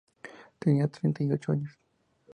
Tenía 0.57 0.87
treinta 0.87 1.23
y 1.23 1.31
ocho 1.31 1.51
años. 1.51 1.77